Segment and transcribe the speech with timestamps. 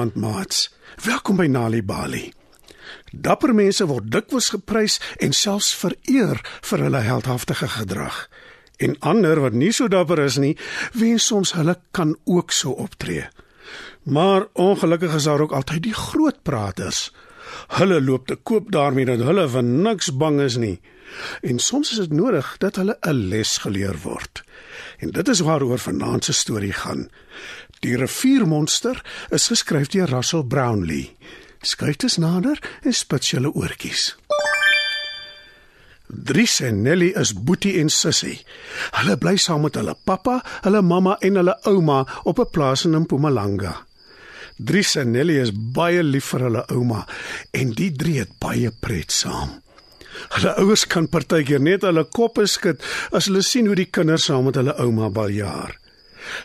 [0.00, 0.70] Goeienaand, maats.
[1.04, 2.30] Welkom by Nali Bali.
[3.12, 8.22] Dapper mense word dikwels geprys en selfs vereer vir hulle heldhaftige gedrag.
[8.80, 10.54] En ander wat nie so dapper is nie,
[10.96, 13.26] wens soms hulle kan ook so optree.
[14.08, 17.10] Maar ongelukkig is daar ook altyd die groot praters.
[17.76, 20.78] Hulle loop te koop daarmee dat hulle van niks bang is nie.
[21.40, 24.42] En soms is dit nodig dat hulle 'n les geleer word.
[24.98, 27.08] En dit is waaroor vanaand se storie gaan.
[27.80, 31.16] Die riviermonster is geskryf deur Russell Brownlee.
[31.60, 34.16] Skryf dit nader en spits julle oortjies.
[36.10, 38.40] Dries en Nelly is boetie en sussie.
[38.98, 42.98] Hulle bly saam met hulle pappa, hulle mamma en hulle ouma op 'n plaas in
[42.98, 43.86] Mpumalanga.
[44.56, 47.06] Dries en Nelly is baie lief vir hulle ouma
[47.50, 49.62] en die drie het baie pret saam.
[50.36, 52.82] Hulle ouers kan partykeer net hulle koppe skud
[53.16, 55.76] as hulle sien hoe die kinders saam met hulle ouma baljaar.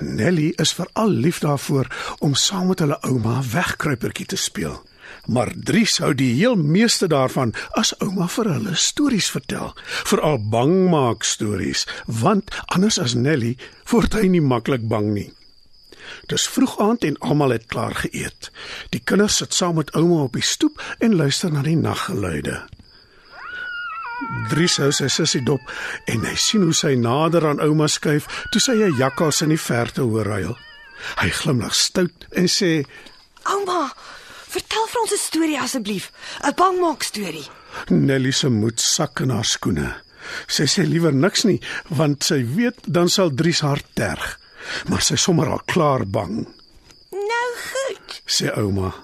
[0.00, 1.90] Nelly is veral lief daarvoor
[2.24, 4.78] om saam met hulle ouma wegkruipertjie te speel.
[5.26, 9.72] Maar Dries hou die heel meeste daarvan as ouma vir hulle stories vertel,
[10.06, 13.56] veral bangmaak stories, want anders as Nelly
[13.90, 15.30] word hy nie maklik bang nie.
[16.30, 18.50] Dis vroeg aand en almal het klaar geëet.
[18.94, 22.62] Die kinders sit saam met ouma op die stoep en luister na die naggeluide.
[24.50, 25.60] Dries hou sy sussie dop
[26.08, 29.60] en hy sien hoe sy nader aan ouma skuif toe sy 'n jakkals in die
[29.60, 30.56] verte hoor huil.
[31.20, 32.86] Hy glimlag stout en sê:
[33.44, 33.92] Ouma,
[34.48, 36.10] vertel vir ons 'n storie asseblief,
[36.44, 37.46] 'n bangmaak storie.
[37.90, 39.94] Nelly se moed sak in haar skoene.
[40.48, 44.38] Sy sê liewer niks nie want sy weet dan sal Dries haar terg.
[44.88, 46.46] Maar sy sommer al klaar bang,
[47.12, 48.22] Nou goed.
[48.26, 48.94] sê ouma.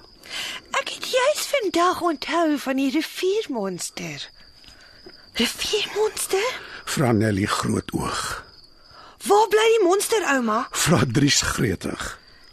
[0.73, 4.29] Ek het juis vandag onthou van die riviermonster.
[5.33, 6.59] Riviermonster?
[6.85, 8.43] Vra Nelly groot oog.
[9.25, 10.67] Waar bly die monster, ouma?
[10.77, 12.03] Vra Dries gretig.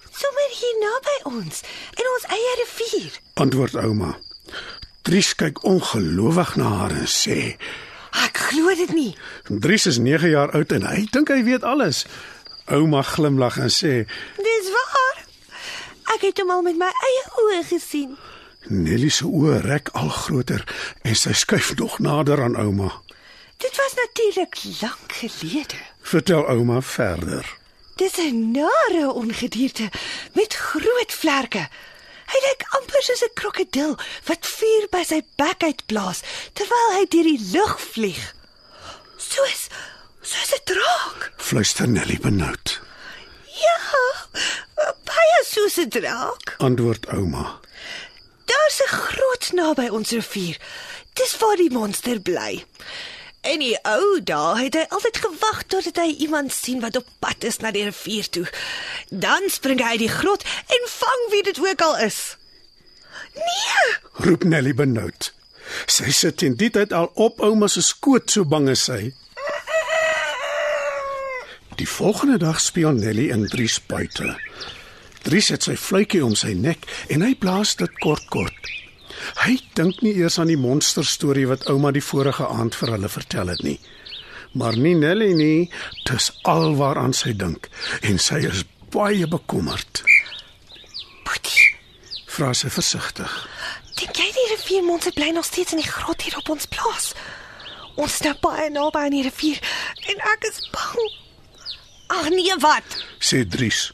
[0.09, 1.61] Sommer hier naby ons,
[2.01, 3.19] in ons eie rivier.
[3.43, 4.15] Antwoord ouma.
[5.05, 7.37] Dries kyk ongelowig na haar en sê:
[8.25, 9.13] Ek glo dit nie.
[9.49, 12.07] "Dries is 9 jaar oud en hy dink hy weet alles."
[12.65, 14.09] Ouma glimlag en sê:
[14.41, 15.25] Dis waar.
[16.17, 18.17] Ek het hom al met my eie oë gesien.
[18.69, 20.65] Nelly se oë rek al groter
[21.03, 22.91] en sy skuif nog nader aan ouma.
[23.61, 25.81] Dit was natuurlik lank gelede.
[26.01, 27.57] Vertel ouma verder.
[27.97, 29.91] Dis 'n nare ongedierte
[30.33, 31.69] met groot vlerke.
[32.31, 33.99] Hy lyk amper soos 'n krokodil
[34.29, 36.21] wat vuur by sy bek uitblaas
[36.53, 38.35] terwyl hy deur die lug vlieg.
[39.17, 39.69] Soos
[40.23, 41.33] soos 'n draak.
[41.37, 42.81] Fluister Nelly benoud.
[43.65, 43.79] Ja,
[45.05, 46.55] baie soos 'n draak.
[46.59, 47.61] Antwoord ouma.
[48.51, 50.57] Daar's 'n groot naby ons rivier.
[51.13, 52.65] Dis waar die monster bly.
[53.41, 57.45] En die ou dae het hy altyd gewag totdat hy iemand sien wat op pad
[57.45, 58.47] is na die rivier toe.
[59.09, 62.37] Dan spring hy uit die grot en vang wie dit ook al is.
[63.35, 65.33] Nee, Roep Nelly benoud.
[65.87, 69.15] Sy sit in dit tyd al op ouma se skoot so bang is sy.
[71.81, 74.35] Die volgende dag speel Nelly in Dries buite.
[75.27, 78.71] Dries het sy fluitjie om sy nek en hy blaas dit kort kort.
[79.45, 83.11] Hy dink nie eers aan die monster storie wat ouma die vorige aand vir hulle
[83.13, 83.77] vertel het nie.
[84.57, 85.71] Maar nie Nelly nie,
[86.09, 87.69] dis alwaaraan sy dink
[88.03, 90.01] en sy is baie bekommerd.
[91.27, 91.69] Boetie,
[92.31, 93.31] Vra sy versigtig.
[94.01, 97.13] dink jy die riviermonster bly nog steeds in die grot hier op ons plaas?
[98.01, 99.61] Ons is nou baie naby aan die rivier
[100.09, 101.11] en ek is bang.
[102.11, 102.97] Ag nee, wat?
[103.21, 103.91] Sê Dries.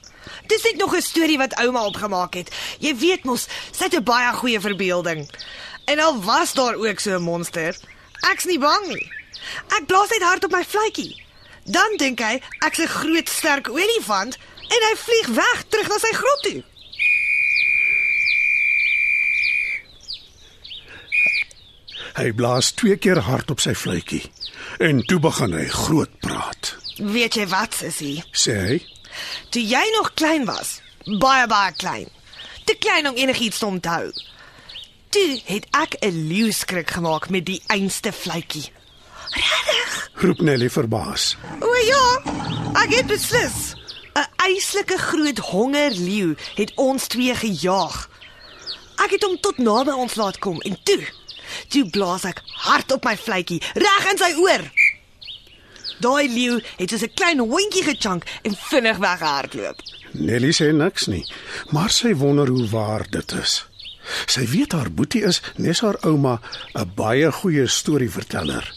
[0.46, 2.50] Dis net nog 'n storie wat ouma opgemaak het.
[2.78, 5.30] Jy weet mos, sy het 'n baie goeie verbeelding.
[5.84, 7.76] En al was daar ook so 'n monster,
[8.30, 9.10] ek's nie bang nie.
[9.78, 11.22] Ek blaas net hard op my fluitjie.
[11.64, 14.36] Dan dink hy ek's 'n groot sterk olifant
[14.68, 16.64] en hy vlieg weg terug na sy grot toe.
[22.16, 24.24] Hy blaas twee keer hard op sy fluitjie
[24.78, 26.76] en toe begin hy groot praat.
[26.96, 28.22] Weet jy wat, sussie?
[28.32, 28.78] Sê hy:
[29.48, 32.08] Toe jy nog klein was, baie baie klein.
[32.64, 34.12] Te klein om enigiets te onthou.
[35.08, 38.72] Toe het ek 'n leeuskrik gemaak met die einste fluitjie.
[39.30, 40.10] Regtig?
[40.14, 41.36] roep Nelly verbaas.
[41.60, 42.06] O ja,
[42.82, 43.74] ek het beslis.
[44.16, 48.08] 'n Eislike groot hongerleeu het ons twee gejaag.
[48.96, 51.04] Ek het hom tot naby ons laat kom en toe,
[51.68, 54.64] toe blaas ek hard op my fluitjie reg in sy oor.
[55.98, 59.78] Daai leeu het soos 'n klein hondjie gechunk en vinnig weggehardloop.
[60.12, 61.24] Nelly sê niks nie,
[61.70, 63.66] maar sy wonder hoe waar dit is.
[64.26, 66.40] Sy weet haar boetie is nes haar ouma
[66.74, 68.74] 'n baie goeie storieverteller.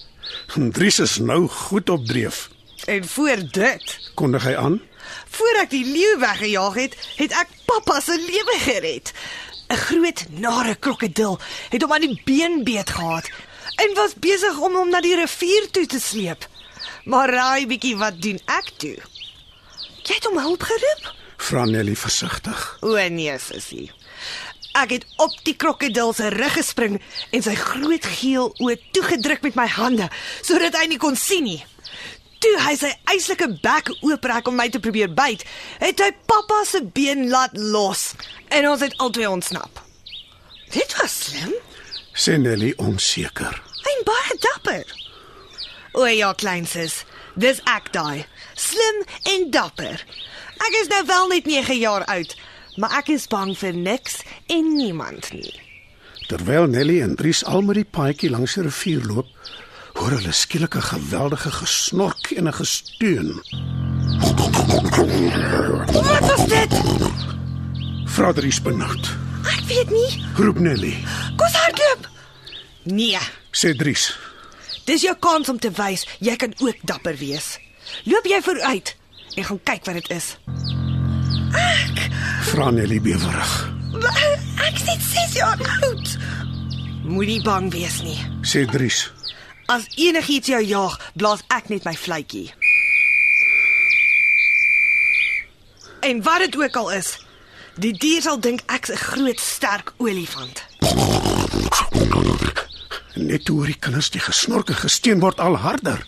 [0.71, 2.49] Dries is nou goed op dreef.
[2.85, 4.81] En voor dit Kondig hy aan?
[5.29, 9.13] Voor ek die leeu weggejaag het, het ek pappa se lewe gered.
[9.69, 11.39] 'n Groot nare krokodil
[11.69, 13.29] het hom aan die been beet gehad
[13.75, 16.47] en was besig om hom na die rivier toe te sleep.
[17.05, 18.97] Maar raai bietjie wat doen ek toe?
[20.03, 21.09] Jy het hom hulp geroep?
[21.39, 22.77] Vra Nelly versigtig.
[22.81, 23.91] O nee, sussie.
[24.77, 26.99] Ek het op die krokodil se rug gespring
[27.33, 30.09] en sy groot geel oë toegedruk met my hande
[30.41, 31.61] sodat hy nie kon sien nie.
[32.39, 35.41] Toe hy sy eislike bek ooprek om my te probeer byt,
[35.81, 38.13] het hy pappa se been laat los
[38.55, 39.81] en ons het albei ontsnap.
[40.71, 41.55] Dit was slim
[42.19, 43.61] Sê Nelly onseker.
[43.89, 44.85] en baie dapper.
[45.93, 47.03] O ja, kleinsus,
[47.35, 48.25] dis ek daai.
[48.55, 49.03] Slim
[49.33, 50.03] en dapper.
[50.59, 52.35] Ek is nou wel net 9 jaar oud,
[52.77, 55.55] maar ek is bang vir niks en niemand nie.
[56.29, 59.31] Terwyl Nelly en Dries al met die paadjie langs die rivier loop,
[59.97, 63.41] hoor hulle skielik 'n geweldige gesnork en 'n gesteun.
[65.91, 66.73] Wat was dit?
[68.05, 69.09] Vra Dries benoud.
[69.45, 70.23] Ek weet nie.
[70.35, 70.93] Roep Nelly.
[71.35, 72.09] Kom hardloop.
[72.83, 73.17] Nee,
[73.51, 74.13] Sê Dries.
[74.89, 77.57] Dis jou kans om te wys jy kan ook dapper wees.
[78.09, 78.95] Loop jy vooruit
[79.35, 80.33] en gaan kyk wat dit is.
[82.49, 83.53] Vra Nelly bewerig.
[84.65, 86.15] Ek is net 6 jaar oud.
[87.05, 88.17] Moenie bang wees nie.
[88.45, 89.07] Sê Dries.
[89.69, 92.47] As enigiets jou jaag, blaas ek net my fluitjie.
[96.05, 97.13] En wat dit ook al is,
[97.77, 100.65] die dier sal dink ek's 'n groot sterk olifant.
[103.15, 106.05] Net toe hoor die kinders die gesnork en gesteen word al harder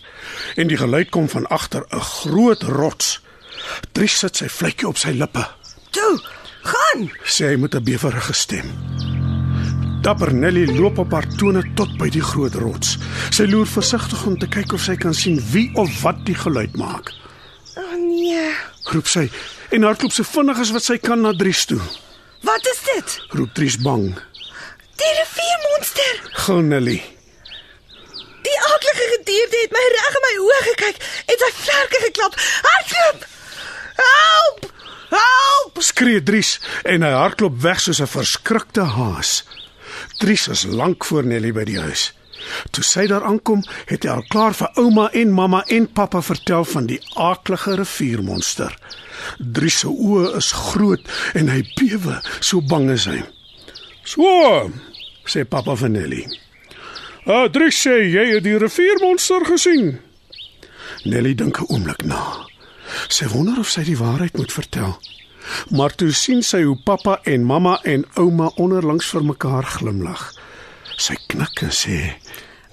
[0.56, 3.20] en die geluid kom van agter 'n groot rots.
[3.92, 5.46] Dries sit sy vletjie op sy lippe.
[5.90, 6.20] Toe,
[6.62, 7.10] gaan.
[7.24, 8.70] Sê hy met 'n bewerige stem.
[10.02, 12.98] Dapper Nelly loop op haar tone tot by die groot rots.
[13.30, 16.76] Sy loer versigtig om te kyk of sy kan sien wie of wat die geluid
[16.76, 17.12] maak.
[17.76, 18.50] O oh, nee.
[18.90, 19.30] Roep sy
[19.70, 21.80] en hardloop so vinnig as wat sy kan na Dries toe.
[22.42, 23.14] Wat is dit?
[23.38, 24.10] Roep Dries bang.
[24.98, 25.14] Die
[25.92, 26.44] riviermonster.
[26.44, 27.02] Gil Nelly.
[28.42, 32.38] Die aardige gedierde het my reg in my oë gekyk en sy vlerke geklap.
[32.66, 33.26] Hardloop!
[34.00, 34.72] Help!
[35.12, 35.82] Help!
[35.82, 39.44] Skree Dries en hy hardloop weg soos 'n verskrikte haas.
[40.18, 42.12] Dries is lank voor Nelly by die huis.
[42.70, 46.64] Toe sy daar aankom, het hy al klaar vir ouma en mamma en pappa vertel
[46.64, 48.74] van die aaklige riviermonster.
[49.38, 53.22] Dries se oë is groot en hy bewe, so bang is hy.
[54.04, 54.72] "So,"
[55.32, 56.24] sê pappa vir Nelly.
[57.26, 60.00] "Ah, Dries sê jy het die riviermonster gesien."
[61.04, 62.46] Nelly dink 'n oomblik na.
[63.08, 64.98] Sy wonder of sy die waarheid moet vertel.
[65.70, 70.32] Maar toe sien sy hoe pappa en mamma en ouma onderlangs vir mekaar glimlag.
[70.96, 71.98] Sy knik en sê: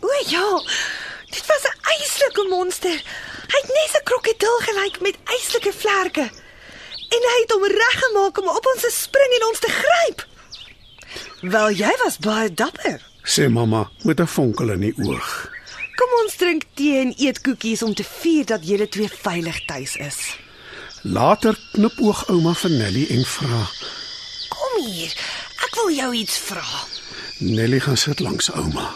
[0.02, 0.48] O ja,
[1.32, 2.98] dit was 'n eislike monster.
[3.52, 6.30] Hy het net 'n krokodil gelyk met eislike vlerke.
[7.16, 9.89] En hy het hom reggemaak om op ons te spring en ons te gryp.
[11.42, 13.00] Wel, jy was baie dapper.
[13.24, 15.52] sê mamma met 'n vonkel in die oog.
[15.96, 19.96] Kom ons drink tee en eet koekies om te vier dat julle twee veilig tuis
[19.96, 20.18] is.
[21.02, 23.70] Later knipoog ouma vir Nelly en vra:
[24.50, 25.14] Kom hier.
[25.66, 26.64] Ek wil jou iets vra.
[27.40, 28.96] "Nelly gaan sit langs ouma."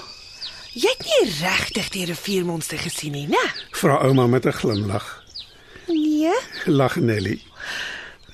[0.74, 3.52] Jy het nie regtig die riviermonster gesien nie, né?
[3.72, 5.24] Vra ouma met 'n glimlag.
[5.88, 6.34] Nee.
[6.66, 7.42] Lag Nelly.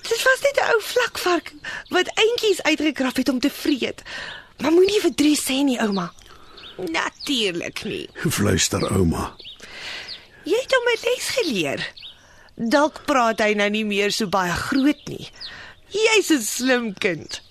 [0.02, 1.54] Dit was net 'n ou vlakvark
[1.90, 4.04] wat eentjies uitgekrap het om te vreet.
[4.60, 6.10] Maar moenie vir Drie sê nie, ouma.
[6.78, 8.08] Natuurlik nie.
[8.30, 9.34] Fluister ouma.
[10.48, 11.82] Jy het hom 'n les geleer.
[12.56, 15.30] Dalk praat hy nou nie meer so baie groot nie.
[15.90, 17.42] Jy's 'n slim kind.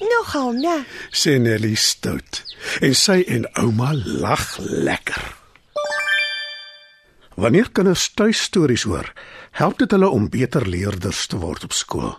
[0.00, 0.84] Nogal, né?
[1.12, 2.42] sê Nelly stout.
[2.80, 5.36] En sy en ouma lag lekker.
[7.36, 9.12] Wanneer kinders tuistories hoor,
[9.50, 12.18] help dit hulle om beter leerders te word op skool.